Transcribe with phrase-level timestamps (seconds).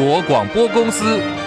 [0.00, 1.39] 国广播公司。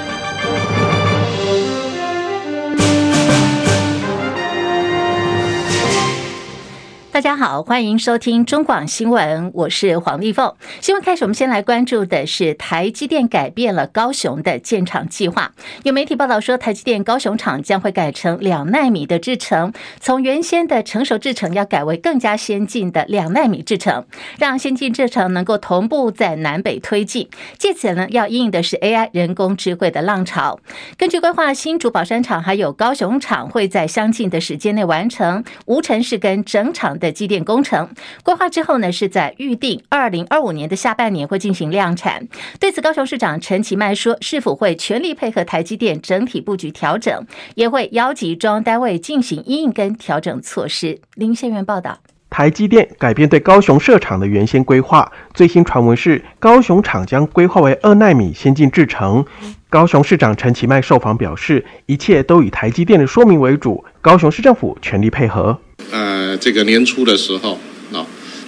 [7.14, 10.52] 大家好，欢迎收听中广新闻，我是黄丽凤。
[10.82, 15.52] 新闻开始，我们先来关注的是台积电改变了高雄的建厂计划。
[15.84, 24.08] 有媒体报道说，台积电高雄厂将会改成两纳米的制程，从原先的成熟制程要改为更加先进的两纳米制程，
[24.40, 27.30] 让先进制程能够同步在南北推进。
[27.60, 30.60] 借此呢，要应的是 AI 人工智慧的浪潮。
[30.98, 37.90] 根据规划，新竹宝山厂还有高雄厂会在相近的时间内完成无尘室跟整厂的机电工程
[38.24, 42.28] 规划之后呢，是在预定二零二五年的下半年会进行量产。
[42.60, 51.02] 对此，高雄市长陈其迈说，是否会全力配合台积电整体布局调整，也会邀集中央单位进行因应跟调整措施。
[51.16, 52.00] 林先元报道，
[52.34, 59.24] 台积电改变对高雄设厂的原先规划，最新传闻是高雄厂将规划为二奈米先进制程。
[59.70, 65.56] 高雄市长陈其迈受访表示，一切都以台积电的说明为主，高雄市政府全力配合。
[65.92, 67.60] 呃，这个年初的时候，
[67.94, 68.04] 啊，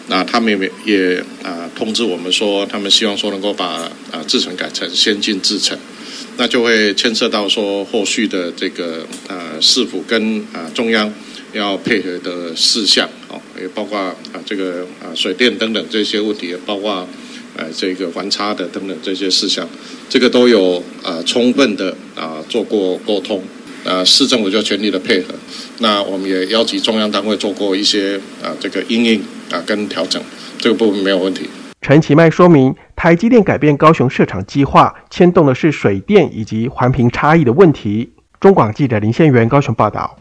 [0.08, 3.66] 那他们也也啊通知我们说，他们希望说能够把
[4.11, 5.78] 啊制程改成先进制程，
[6.38, 11.11] 那就会牵涉到说后续的这个呃市府跟啊中央
[11.53, 13.08] 要配合的事项，
[13.59, 17.08] 也包括啊这个啊水电等等这些问题，也包括
[17.56, 19.67] 呃这个环差的等等这些事项，
[20.09, 23.44] 这个都有啊充分的啊做过沟通。
[23.86, 25.31] 啊，市政府就全力的配合，
[25.78, 30.19] 那我们也邀集中央单位做过一些啊、这个应应啊跟调整，
[30.58, 31.47] 这个部分没有问题。
[31.81, 38.09] 陈其迈说明，台积电改变高雄设厂计划，牵动的是水电以及环评差异的问题。
[38.40, 40.17] 中广记者林宪元高雄报道。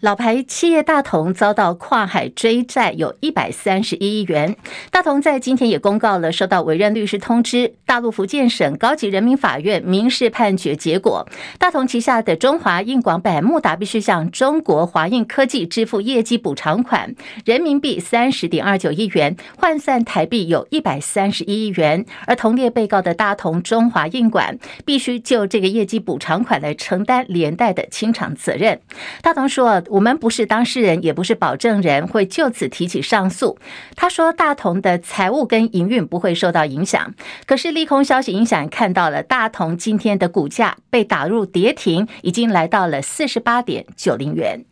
[0.00, 4.54] 老牌企业大同遭到跨海追债，有一百三十一亿元。
[4.90, 11.26] 大同在今天也公告了收到委任律师通知，大陆福建省高级人民法院民事判决结果。
[11.58, 17.14] 大同旗下的中华印广百慕达必须向中国华印科技支付业绩补偿款，
[17.46, 22.04] 人民币三十点二九亿元，换算台币有一百三十一亿元。
[22.26, 28.78] 而同列被告的大同中华印管必须就这个业绩补偿款来承担连带的清偿责任。
[29.22, 29.82] 大同说。
[29.94, 33.56] 我们不是当事人，也不是保证人，会就此提起上诉。
[33.94, 37.14] 他说，大同的财务跟营运不会受到影响。
[37.46, 44.64] 可是利空消息影响，看到了大同今天的股价被打入跌停，已经来到了四十八点九零元。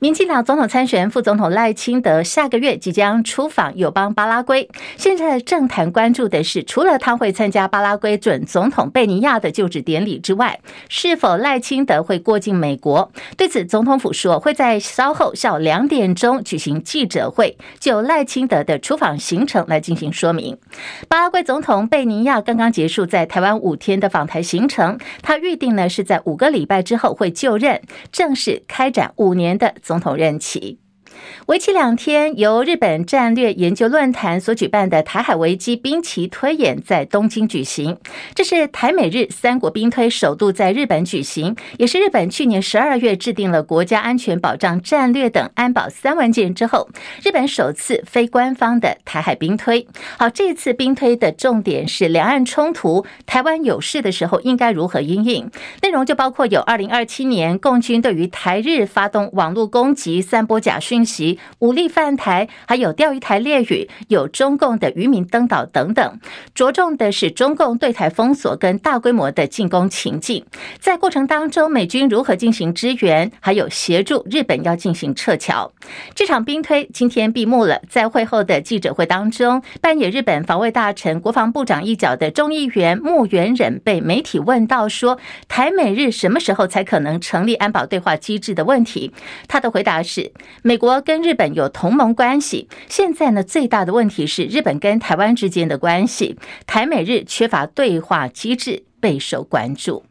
[0.00, 4.68] 民进党总统参选副总统赖清德下个月即将出访友邦巴拉圭。
[4.96, 13.10] 现在政坛关注的是，除了他会参加巴拉圭准总统贝尼亚的就职典礼之外，是否赖清德会过境美国？
[13.36, 20.56] 对此，总统府说会在稍后下午两点钟举行记者会，就赖清德的出访行程来进行说明。
[21.08, 27.80] 巴拉圭总统贝尼亚刚刚结束在台湾五天的访台行程，他预定呢是在五个礼拜之后会就任，
[28.10, 29.74] 正式开展五年的。
[29.82, 30.80] 总统任期。
[31.46, 37.96] 为期两天，由日本战略研究论坛所举办的台海危机兵棋推演在东京举行。
[38.34, 46.88] 这是台美日三国兵推首度在日本举行，也是日本去年十二月制定了国家安全保障战略等安保三文件之后，
[47.24, 49.86] 日本首次非官方的台海兵推。
[50.18, 55.50] 好，这次兵推的重点是两岸冲突，台湾有事的时候应该如何应应？
[55.82, 66.20] 内容就包括有二零二七年共军对于台日发动网络攻击、散播假讯及武力犯台，还有钓鱼台列屿，有中共的渔民登岛等等，
[66.54, 70.44] 着重的是中共对台封锁跟大规模的进攻情境。
[70.78, 75.72] 在过程当中，美军如何进行支援，还有协助日本要进行撤侨。
[76.14, 85.18] 这场兵推今天闭幕了，在会后的记者会当中，扮演日本防卫大臣、国防部长一角的众议员木原忍被媒体问到说，
[85.48, 89.12] 台美日什么时候才可能成立安保对话机制的问题，
[89.48, 90.30] 他的回答是：
[90.62, 90.97] 美国。
[91.00, 96.36] 跟日本有同盟关系，现在呢，最大的问题是日本跟台湾之间的关系，
[96.66, 100.04] 台美日缺乏对话机制，备受关注。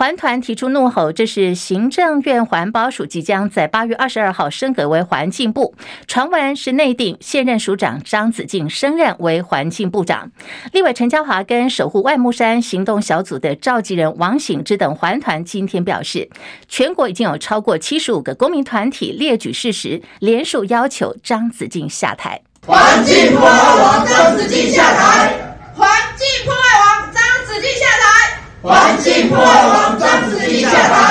[0.00, 5.74] 环团提出怒吼，这是行政院环保署即将在八月二十二号升格为环境部，
[6.06, 10.30] 传闻是内定现任署长张子静升任为环境部长。
[10.72, 16.30] 立委陈嘉华跟守护外木山行动小组的召集人王醒之等环团今天表示，
[16.66, 22.40] 全国已经有超过七十五个公民团体列举事实，联署要求张子静下台。
[22.66, 25.34] 环境破坏王张子静下台！
[25.74, 25.86] 环
[26.16, 26.26] 境！
[28.62, 31.10] 环境破坏王张子静下台。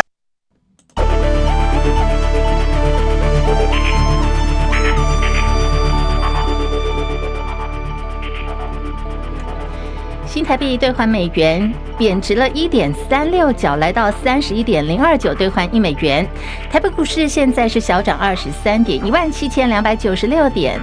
[10.49, 16.27] 台币兑换美元贬值了一点三六角，来到三十一点零二九兑换一美元。
[16.71, 20.81] 台北股市现在是小涨二十三点，一万七千两百九十六点。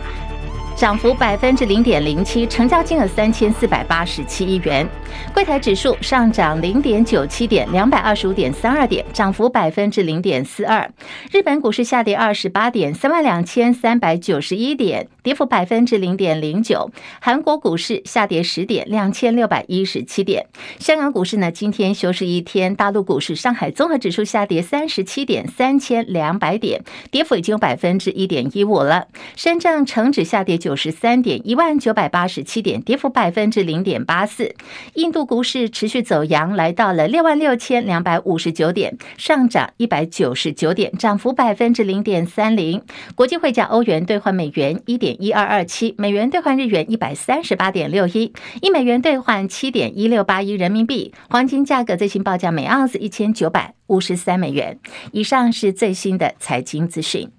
[0.76, 4.86] 涨幅百分之零点零七，成交金额三千四百八十七亿元。
[5.32, 10.86] 柜台指数上涨零点九七点，两百二十五点三二点，涨幅百分之零点四二。
[11.32, 16.90] 日本股市下跌二十八点，三万两千三百九十一点，跌幅百分之零点零九。
[17.20, 20.44] 韩国股市下跌十点，两千六百一十七点。
[20.78, 22.76] 香港股市呢，今天休市一天。
[22.76, 29.06] 大陆股市，上海综合指数下跌三十七点，三千两百点，跌幅已经有百分之一点一五了。
[29.36, 30.58] 深圳成指下跌。
[30.66, 34.52] 九十三点一万九百八十七点，跌幅百分之零点八四。
[34.94, 42.82] 印度股市持续走阳，来到了六万六千两百五十九点，上涨一百九十九点，涨幅百分之零点三零。
[43.14, 51.14] 国际汇价，欧元兑换美元一点一二二七，美元兑换日元一百三十八点六一，一美元兑换七点一六八一人民币。
[51.30, 54.78] 黄金价格最新报价每盎司一千九百五十三美元。
[55.12, 57.30] 以上是最新的财经资讯。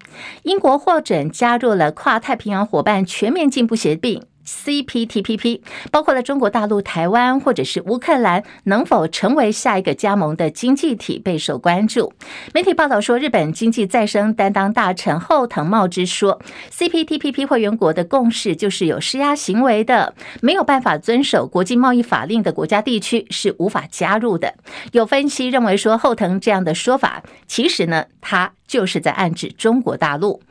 [0.43, 4.26] 英国获准加入了跨太平洋伙伴全面进步协定。
[4.47, 5.59] CPTPP
[5.91, 12.13] 包括了中国大陆、台湾或者是乌克兰能否成为下一个加盟的经济体备受关注。
[12.53, 16.39] 媒体报道说，日本经济再生担当大臣后藤茂之说
[16.71, 24.53] ，CPTPP 会员国的共识就是有施压行为的，没有办法遵守国际贸易法令的国家地区是无法加入的。
[24.93, 28.53] 有分析认为说，后藤这样的说法，其实呢，他。
[28.67, 30.41] 就是在暗指中国大陆。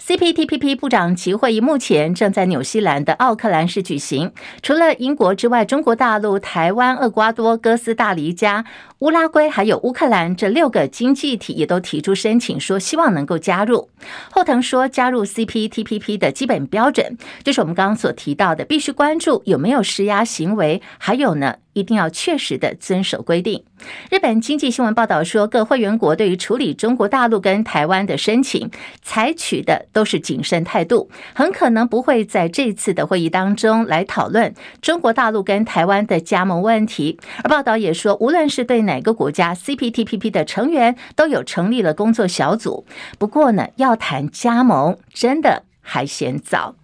[0.00, 4.32] CPTPP 部长级会议目前正在纽西兰的奥克兰市举行。
[4.62, 8.64] 除了英国之外，中国大陆、台湾、厄瓜多、哥斯大黎加、
[9.00, 13.90] 乌拉圭还有乌克兰这六个经济体也都提出申请，说希望能够加入。
[14.30, 23.62] 后藤说，加入 CPTPP 的基本标准就是我们刚刚所提到的，必须关注有没有施压行为，还有呢，一定要确实的遵守规定。
[24.10, 28.70] 日本经济新闻报道说，各会员国对于处理中国大陆跟台湾的申请，
[29.02, 37.18] 采取的都是谨慎态度，很可能不会在这次的会议当中来讨论中国大陆跟台湾的加盟问题。
[37.44, 42.86] 而报道也说，无论是对哪个国家，CPTPP 的成员都有成立了工作小组。
[43.18, 45.64] 不过呢，要谈加盟，真的。
[45.88, 46.74] 还嫌早。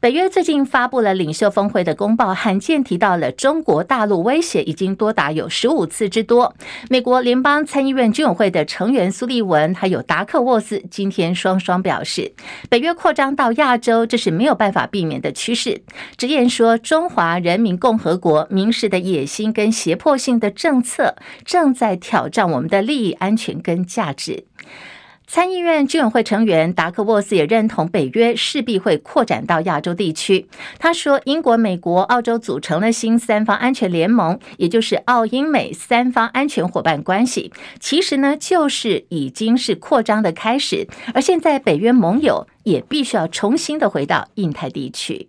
[0.00, 6.54] 北约最近发布了领袖峰会的公报，罕见提到了中国大陆威胁，已经多达有十五次之多。
[6.88, 12.32] 美国联邦参议院军委会的成员苏利文还有达克沃斯今天双双表示，
[12.68, 15.82] 北约扩张到亚洲，这是没有办法避免的趋势。
[16.16, 24.44] 直言说，中华人民共和国明示的野心跟胁迫性的政策，正在挑战我们的利益、安全跟价值。
[25.30, 30.48] 参议院军委会成员达克沃斯也认同北约势必会扩展到亚洲地区。
[30.78, 37.52] 他说，英国、美国、澳洲组成了新三方安全联盟，也就是澳英美三方安全伙伴关系。
[37.78, 40.88] 其实呢，就是已经是扩张的开始。
[41.12, 45.28] 而现在，北约盟友也必须要重新的回到印太地区。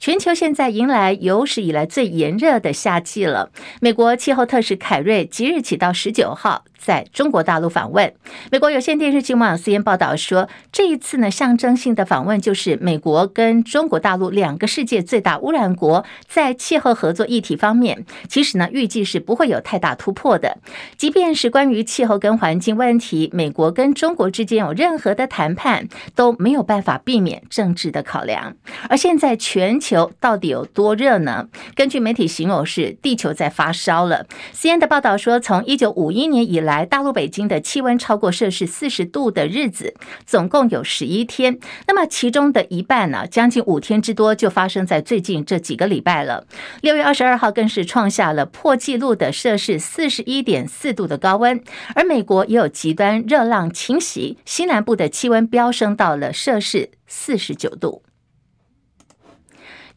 [0.00, 3.50] 全球现在迎来有史以来最炎热的夏季了。
[3.80, 8.14] 美国气候特使凯瑞即日起到十九号在中国大陆访问。
[8.52, 20.58] 美国有线电视新闻网 cn 报道说，这一次呢，象征性的访问就是美国跟中国大陆两个世界最大污染国在气候合作议题方面，其实呢，预计是不会有太大突破的。
[20.96, 28.54] 即便是关于气候跟环境问题，美国跟中国之间有任何的谈判都没有办法避免政治的考量。
[28.88, 31.48] 而现在全球到底有多热呢？
[31.74, 34.26] 根据媒体形容是地球在发烧了。
[34.54, 39.94] CNN 的报道说，从一九五一年以来，大陆北京的气温超过摄氏四十度的日子，
[40.26, 41.58] 总共有十一天。
[41.86, 46.46] 那么其中的一半呢，将近五天之多，就发生在最近这几个礼拜了。
[46.82, 51.58] 六月二十二号更是创下了破纪录的摄氏四十一点四度的高温。
[51.94, 58.02] 而美国也有极端热浪侵袭，西南部的气温飙升到了摄氏四十九度。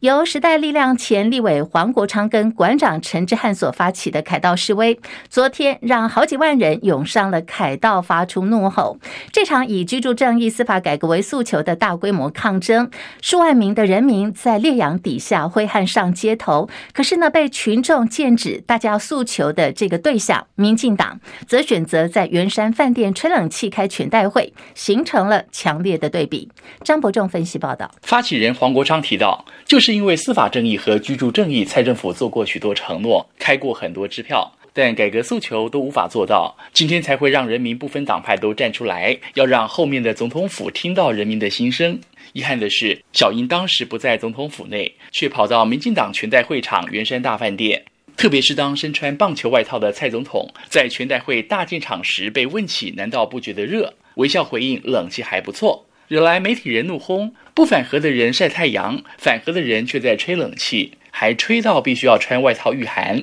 [0.02, 4.98] 由时代力量前立委黄国昌跟馆长陈志汉所发起的凯道示威，
[5.30, 8.98] 昨天让好几万人涌上了凯道，发出怒吼。
[9.30, 12.90] 这场以居住正义、司法改革为诉求的大规模抗争，
[13.20, 16.68] 数万名的人民在烈阳底下挥汗上街头。
[16.92, 26.50] 可是呢，被群众剑指大家诉求的这个对象，民进党则选择在圆山饭店吹冷气开全代会，形成了强烈的对比。
[26.82, 29.91] 张伯仲分析报道，发起人黄国昌提到，就是。
[29.94, 34.52] 因为司法正义和居住正义，蔡政府做过许多承诺，开过很多支票。
[34.74, 42.00] 但改革诉求都无法做到，今天才会让人民不分党派都站出来，要让后面的总统府听到人民的心声。
[42.32, 47.84] 遗憾的是，小英当时不在总统府内，却跑到民进党全代会场圆山大饭店。
[48.16, 53.92] 特别是当身穿棒球外套的蔡总统在全代会大进场时，被问起难道不觉得热？
[54.14, 57.34] 微笑回应冷气还不错，惹来媒体人怒轰。
[57.54, 63.22] 不反核的人晒太阳，反核的人却在吹冷气，还吹到必须要穿外套御寒。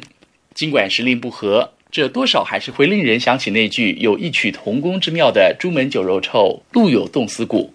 [0.54, 7.74] 尽管时令不合，这多少还是会令人想起那句有异曲同工之妙的“朱门酒肉臭，路有冻死骨”。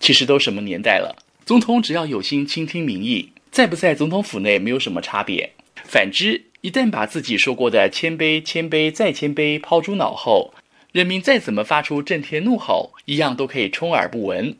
[0.00, 5.52] 其实都什么年代了，总统只要有心倾听民意，在不在总统府内没有什么差别。
[5.84, 10.52] 反之，一旦把自己说过的谦卑、谦卑再谦卑抛诸脑后，
[10.92, 14.54] 人民再怎么发出震天怒吼，一样都可以充耳不闻。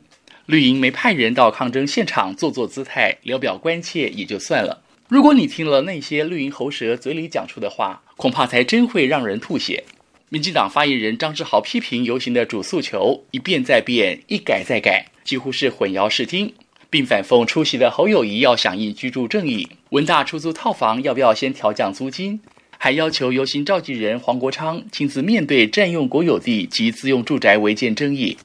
[0.47, 9.83] 绿营没派人到抗争现场做做姿态、聊表关切也就算了，如果你听了那些绿营喉舌嘴里讲出的话，恐怕才真会让人吐血。
[10.29, 15.05] 民进党发言人张志豪批评游行的主诉求一变再变，一改再改。
[15.23, 16.51] 几乎是混淆视听，
[16.89, 22.41] 并反讽出席的侯友宜要响应居住正义，文大出租套房要不要先调降租金，
[22.83, 28.37] 还要求游行召集人黄国昌亲自面对占用国有地及自用住宅违建争议，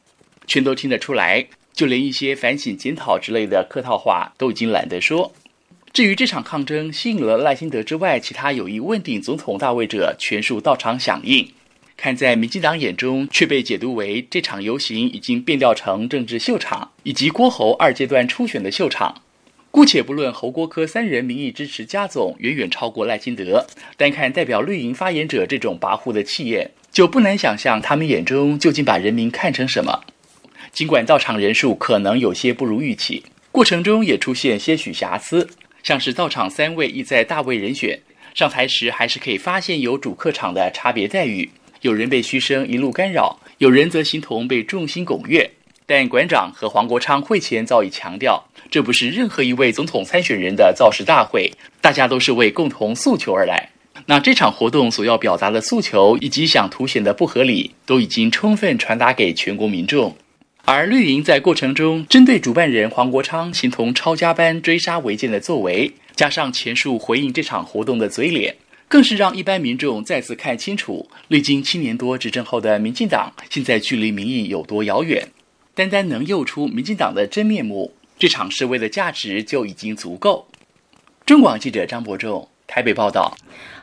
[0.47, 1.45] 全都听得出来。
[1.73, 5.33] 就连一些反省检讨之类的客套话都已经懒得说。
[5.92, 11.49] 至于这场抗争吸引了赖清德之外，其他有意问鼎总统大位者全数到场响应。
[11.97, 19.21] 看在民进党眼中，却被解读为这场游行已经变调成政治秀场，以及郭侯二阶段初选的秀场。
[19.78, 23.64] 姑且不论侯郭科三人民意支持加总远远超过赖清德，
[23.97, 30.00] 单看代表绿营发言者这种跋扈的气焰，就不难想象他们眼中究竟把人民看成什么。
[30.73, 35.49] 尽管到场人数可能有些不如预期，过程中也出现些许瑕疵，
[35.85, 38.00] 像是到场三位意在大位人选
[38.35, 41.49] 上台时，还是可以发现有主客场的差别待遇。
[41.82, 45.49] 有人被嘘声一路干扰，有人则形同被众星拱月。
[45.87, 53.70] 但馆长和黄国昌会前早已强调，这不是任何一位总统参选人的造势大会，大家都是为共同诉求而来。
[54.06, 60.16] 那这场活动所要表达的诉求，以及想凸显的不合理，都已经充分传达给全国民众。
[60.64, 68.54] 而绿营在过程中针对主办人黄国昌形同抄家般追杀违建的作为，加上前述回应这场活动的嘴脸。
[68.87, 75.28] 更是让一般民众再次看清楚，历经七年多执政后的民进党，现在距离民意有多遥远。
[75.75, 80.48] 单单能诱出民进党的真面目，这场示威的价值就已经足够。
[81.25, 83.37] 中广记者张伯仲台北报道。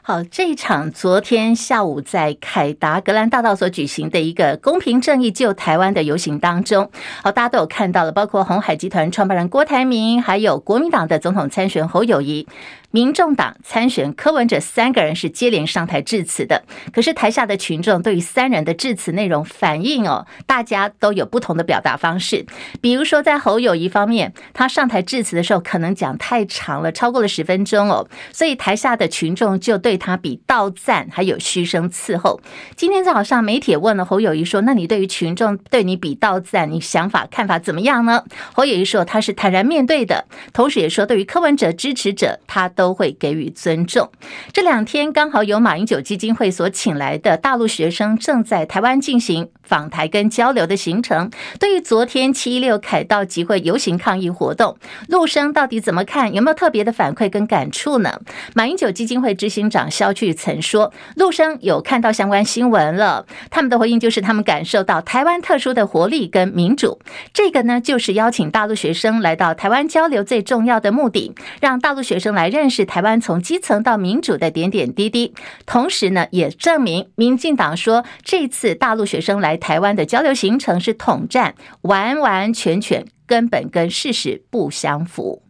[0.07, 6.91] 好，这一场昨天下午在凯达格兰大道所举行的一个公平正义救台湾的游行当中，
[7.23, 12.47] 好，大家都有看到了，包括鸿海集团创办人郭台铭，还有国民党的总统参选侯友谊。
[12.91, 22.45] 民众党参选柯文哲三个人是接连上台致辞的，可是台下的群众对于三人的致辞内容反应哦，大家都有不同的表达方式。
[22.79, 32.39] 比如说在侯友谊方面，他上台致辞的时候可能讲太长了，超过了十分钟哦，所以台下的群众就对他比道赞，还有嘘声伺候。
[32.77, 38.23] 今天早上媒体问了侯友谊说：“那你对于群众对你比道赞，你想法看法怎么样呢？”
[38.55, 40.23] 侯友谊说：“他是坦然面对的，
[40.53, 44.11] 同时也说对于柯文哲支持者，他都。”都会给予尊重。
[44.53, 51.31] 这两天刚好有马英九基金会所请来的大陆学生正在台湾进行访台跟交流的行程。
[51.59, 56.31] 对于昨天七一六凯道集会游行抗议活动，陆生到底怎么看？
[56.31, 58.21] 有没有特别的反馈跟感触呢？
[58.53, 63.25] 马英九基金会执行长萧巨曾说，陆生有看到相关新闻了。
[63.49, 66.99] 他们的回应就是，他们感受到台湾特殊的活力跟民主。
[67.33, 72.85] 这个呢，就是邀请大陆学生来到台湾交流最重要的目的，让大陆学生来认识。
[72.85, 75.33] 台湾从基层到民主的点点滴滴，
[75.65, 85.44] 同时呢，也证明民进党说这次大陆学生来台湾的交流行程是统战，完完全全根本跟事实不相符。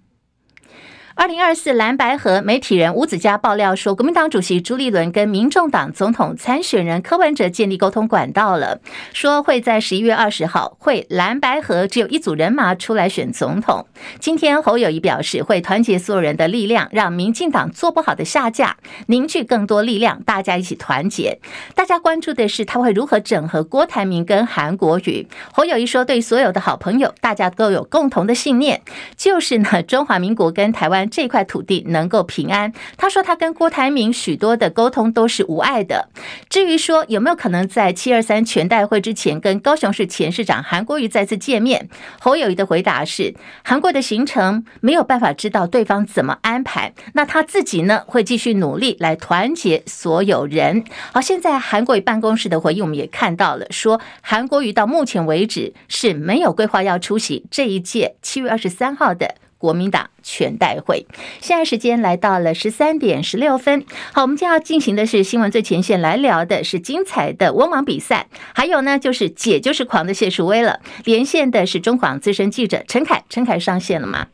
[1.18, 8.82] 二零二四蓝白合媒体人吴子嘉爆料说，国民党主席朱立伦跟民众党总统参选人柯文哲建立沟通管道了，
[9.14, 13.88] 说会在十一月二十号会蓝白合只有一组人马出来选总统。
[14.20, 18.76] 今天侯友宜表示会团结所有人的力量，让民进党做不好的下架，
[19.08, 21.40] 凝聚更多力量，大家一起团结。
[21.74, 25.26] 大家关注的是他会如何整合郭台铭跟韩国瑜。
[25.54, 28.82] 侯友宜说，对所有的好朋友，大家都有共同的信念，
[29.16, 31.05] 就是呢，中华民国跟台湾。
[31.10, 32.72] 这块土地能够平安。
[32.98, 36.10] 他说他跟郭台铭许多的沟通都是无碍的。
[36.50, 43.34] 至于说有没有可能在七二三全代会之前跟高雄市前市长韩国瑜再次见面，侯友谊的回答是：
[43.64, 50.84] 韩国的行程没有办法知道对方怎么安排，那他自己呢会继续努力来团结所有人。
[51.14, 61.06] 好，现在韩国瑜办公室的回应我们也看到了，说韩国瑜到目前为止是没有规划要出席这一届七月二十三号的国民党全代会。
[61.42, 70.80] 现在时间来到了十三点十六分，好，我们将要进行的是新闻最前线，来聊的是精彩的温网比赛，还有呢就是姐就是狂的谢淑薇了。
[71.04, 74.28] 连线的是中广资深记者陈凯，陈凯上线了吗？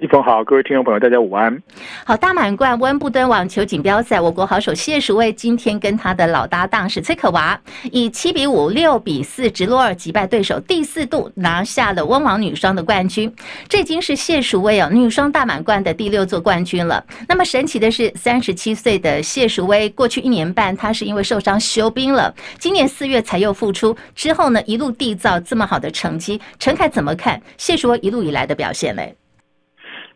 [0.00, 1.62] 一峰好，各位听众朋友，大家午安。
[2.06, 7.60] 好，大满贯温布敦网球锦标赛，我国好手谢淑薇今天跟他的老搭档是崔可娃，
[7.92, 13.30] 以七比五、六比四直落二击败对手，第四度拿下了温网女双的冠军。
[13.68, 17.04] 这已经是谢淑薇哦女双大满贯的第六座冠军了。
[17.28, 26.40] 那么神奇的是，三十七岁的谢淑薇过去一年半，她是因为受伤休兵了，今年四月才又复出，之后呢一路缔造这么好的成绩。
[26.58, 29.14] 陈凯怎么看谢淑薇一路以来的表现嘞？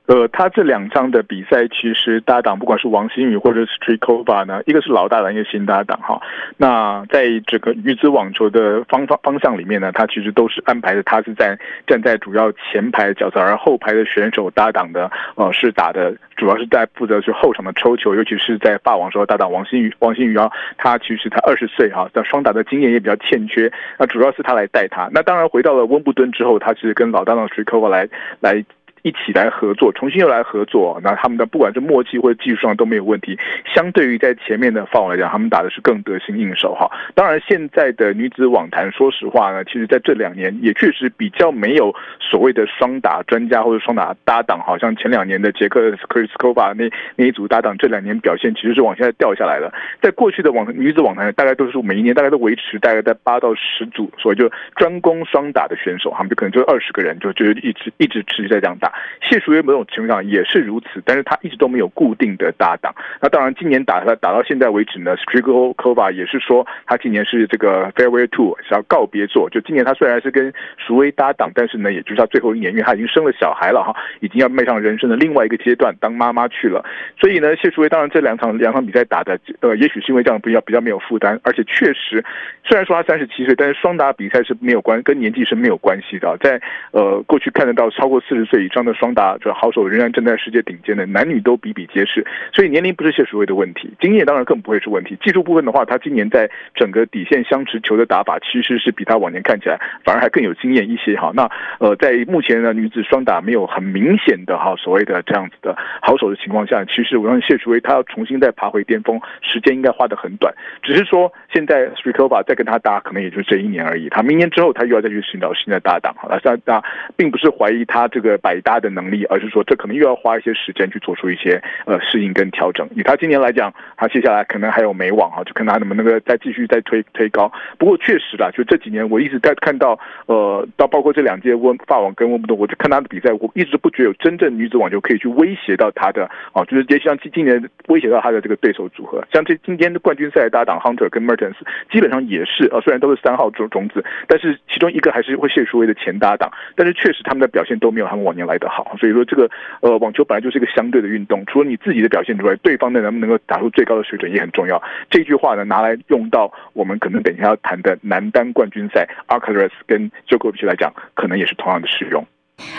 [0.06, 6.20] 呃，他这两场的比赛，其实搭档不管是王新宇或者是 Strycova 呢，一个是老搭档，一个新搭档哈。
[6.58, 25.08] 那在整个女子网球的方方方向里面呢，他其实都是安排的，他是在站在主要前排角色，而后排的选手搭档的，呃，是打的主要是在负责是后场的抽球，尤其是在霸王时候搭档王新宇，王新宇啊，他其实他二十岁哈，在双打的经验也比较欠缺，那主要是他来带他。
[25.12, 28.06] 那当然回到了温布敦之后，他其实跟老搭档 Strycova 来
[28.40, 28.62] 来。
[29.04, 33.38] 一起来合作，重新又来合作，那他们的不管是默契或者技术上都没有问题。
[33.75, 36.90] 相对于在前面的范围来讲，他们打的是更得心应手哈。
[37.14, 49.70] 当然，现在的女子网坛，说实话呢，其实在这两年也确实比较没有所谓的双打专家或者双打搭档，好像前两年的捷克 Krejcikova 那那一组搭档，这两年表现其实是往下掉下来了。
[50.00, 58.94] 在过去的网女子网坛，大概都是每一年大概都维持大概在八到十组，所以就专攻双打的选手，他们就可能就二十个人，就就一直一直持续在这样打。
[59.21, 62.95] 谢淑薇某种情况上也是如此，但是他一直都没有固定的搭档。
[63.21, 69.49] 那当然，今年打他打到现在为止呢，Strycova 也是说他今年是这个 Farewell Tour 是要告别作。
[69.51, 76.85] 就今年他虽然是跟淑薇搭档，但是呢，也就是他最后一年，因为他已经生了小孩了哈，已经要迈上人生的另外一个阶段，当妈妈去了。
[77.21, 82.25] 所以呢，谢淑薇当然这两场两场比赛打的，呃，也许是因为这样比较比较没有负担，而且确实
[82.65, 86.37] 虽然说他三十七岁，但是双打比赛是没有关跟年纪是没有关系的。
[86.41, 86.61] 在
[86.93, 89.36] 呃过去看得到超过四十岁以上的双打。
[89.40, 95.16] 这好手仍然站在世界顶尖的，男女都比比皆是，所以年龄不是谢淑薇的问题，经验当然更不会是问题。
[95.23, 101.32] 技术部分的话，他今年在整个底线相持球的打法，其实是比他往年看起来反而还更有经验一些哈。
[101.34, 110.54] 那呃，在目前呢女子双打没有很明显的哈所谓的这样子的好手的情况下，其实我相信谢淑薇她要重新再爬回巅峰，时间应该花得很短。
[110.82, 114.08] 只是说现在 Strycova 再跟他搭，可能也就这一年而已。
[114.08, 116.14] 他明年之后，他又要再去寻找新的搭档。
[116.16, 116.82] 好了，那那
[117.16, 119.25] 并不是怀疑他这个百搭他的能力。
[119.30, 122.89] 而是说，这可能又要花一些时间去做出一些呃适应跟调整。
[122.95, 127.50] 以他今年来讲，他接下来可能还有美网哈，就看他能不能够再继续再推推高。
[127.78, 139.25] 不过确实啦，就这几年我一直在看到呃，到包括这两届温法网跟温布顿，我就看他的比赛，我一直不觉得有真正女子网球可以去威胁到他的啊，就是也像今今年威胁到他的这个对手组合。
[139.32, 141.54] 像这今天的冠军赛搭档 Hunter 跟 Mertens，
[141.91, 148.97] 基本上也是啊，虽然都是三号种种子，但是其中一个还是会谢淑薇的前搭档，但是确实他们的表现都没有他们往年来好。
[148.99, 149.50] 所以说，这个
[149.81, 154.83] 呃，网球本来就是一个相对的运动，除了你自己的表现之外，对方的能不能够打出最高的水准也很重要。
[155.11, 162.27] 这句话呢，拿来用到我们可能等一下要谈的男单冠军赛阿卡拉斯跟 Djokovic 来讲，可能也是同样的适用。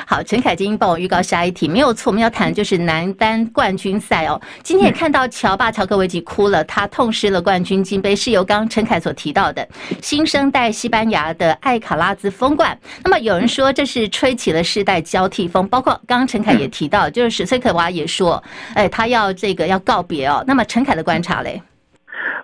[0.07, 4.39] 好，陈凯金帮我预告下一题，没有错，我们要谈的就是男单冠军赛哦。
[4.63, 9.67] 今天也看到乔巴乔科维奇哭了，他痛失了冠军金杯，是由刚陈凯所提到的
[10.01, 12.77] 新生代西班牙的艾卡拉兹封冠。
[13.03, 18.41] 那么有人说这是吹起了世代交替风，包括刚刚陈凯也提到，就是史崔可娃也说，
[18.75, 20.43] 哎，他要这个要告别哦。
[20.47, 21.61] 那么陈凯的观察嘞？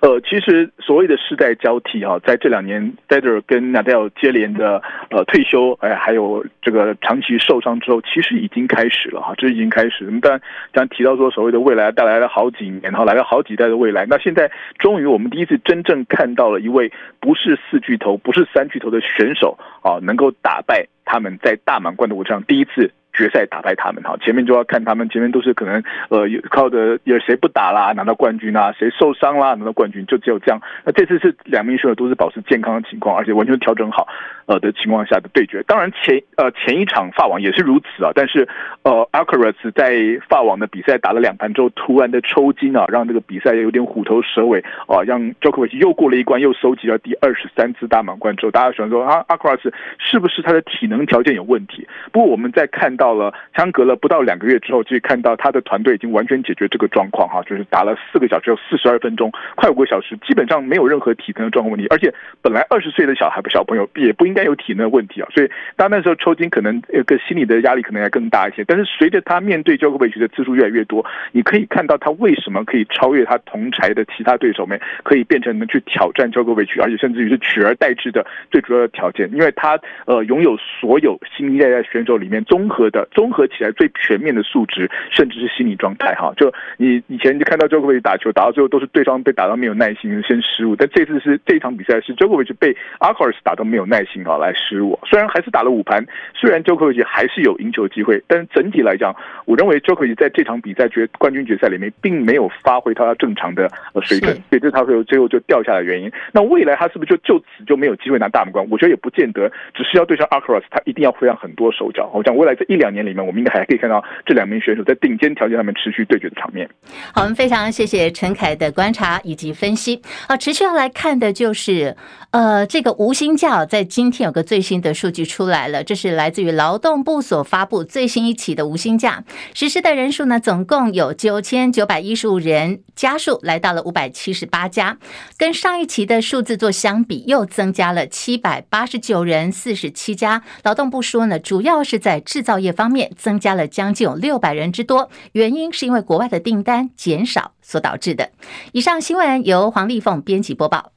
[0.01, 10.05] 呃，其实所谓的世代交替哈，在这两年 f e d e r 跟 Nadal 接连的呃退休，哎，还有这个长期受伤之后，其实已经开始了哈，这已经开始。
[10.05, 10.41] 那么当然，
[10.73, 14.07] 刚提到说所谓的未来带来了好几年，然后来了好几代的未来。
[14.09, 22.91] 那现在终于我们第一次真正看到了一位不是四巨头、不是三巨头的选手啊，能够打败他们在大满贯的舞台上第一次。
[23.21, 24.17] 决赛打败他们哈。
[24.21, 30.59] 前面就要看他们，前面都是可能呃靠着有谁不打啦拿到冠军啊，谁受伤啦拿到冠军，就只有这样。
[30.83, 34.07] 那这次是两名选手都是保持健康的情况，而且完全调整好
[34.47, 35.61] 呃的情况下的对决。
[35.67, 38.47] 当然前呃前一场法网也是如此啊，但是
[38.83, 51.87] 呃 Alcaraz 在法网的比赛打了两盘之后，突然的抽筋啊，让这个比赛有点虎头蛇尾啊，让 Jokovic 又过了一关，又收集了第二十三次大满贯之后，大家喜欢说啊，Alcaraz 是不是他的体能条件有问题？
[52.11, 86.31] 不过我们在看到到了相隔了不到两个月之后，就看到他的团队已经完全解决这个状况哈，就是打了四个小时有四十二分钟，快五个小时，基本上没有任何体能的状况问题，而且本来二十岁的小孩小朋友也不应该有体能问题啊，所以他那时候抽筋可能有个心理的压力可能还更大一些，但是随着他面对 Djokovic 的次数越来越多，你可以看到他为什么可以超越他同台的其他对手们，可以变成能去挑战 Djokovic，而且甚至于是取而代之的最主要的条件，因为他呃拥有所有新一代的选手里面综合的综合起来最全面的素质，甚至是心理状态哈。
[86.37, 103.69] 就你以前就看到 Djokovic 打球打到最后都是对方被打到没有耐心先失误，但这次是这场比赛是 Djokovic 被 Alcaraz 打到没有耐心啊来失误，虽然还是打了五盘，虽然 Djokovic 还是有赢球机会，但是整体来讲，我认为 Djokovic 在这场比赛决冠军决赛里面并没有发挥他正常的
[104.03, 106.11] 水准，所以这是他会最后就掉下来的原因。
[106.33, 108.67] 那未来他是不是就就此就没有机会拿大满贯？
[108.69, 112.09] 我觉得也不见得，只是要对上 Alcaraz，他一定要会让很多手脚。
[112.13, 116.67] 我讲未来这一两年里面，我们应该还可以看到这两名选手在顶尖条件上面持续对决的场面。
[117.13, 120.01] 好，我们非常谢谢陈凯的观察以及分析。
[120.27, 121.95] 好，持续要来看的就是，
[122.31, 134.97] 呃，这个无薪假在今天有个最新的数据出来了，这是来自于劳动部所发布最新一期的无薪假实施的人数呢，总共有九千九百一十五人，家数来到了五百七十八家，
[135.37, 140.41] 跟上一期的数字做相比，又增加了七百八十九人，四十七家。
[140.63, 148.31] 劳动部说呢，主要是在制造业方面增加了将近有六百人之多，原因是因为国外的订单减少所导致的。
[148.71, 150.91] 以上新闻由黄丽凤编辑播报。